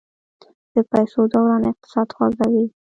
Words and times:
د 0.73 0.75
پیسو 0.91 1.19
دوران 1.33 1.63
اقتصاد 1.71 2.07
خوځوي. 2.15 2.65